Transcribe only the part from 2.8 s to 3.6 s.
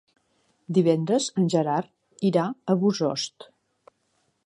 Bossòst.